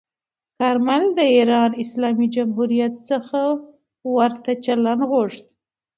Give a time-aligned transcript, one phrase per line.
[0.57, 3.39] کارمل د ایران اسلامي جمهوریت څخه
[4.15, 5.43] ورته چلند غوښت.